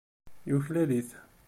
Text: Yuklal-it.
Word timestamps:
Yuklal-it. 0.49 1.09